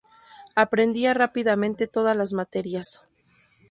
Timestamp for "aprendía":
0.55-1.13